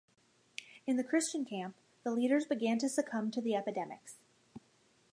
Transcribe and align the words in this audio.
In 0.87 0.97
the 0.97 1.03
Christian 1.03 1.45
camp, 1.45 1.75
the 2.03 2.09
leaders 2.09 2.47
began 2.47 2.79
to 2.79 2.89
succumb 2.89 3.29
to 3.29 3.39
the 3.39 3.53
epidemics. 3.53 4.15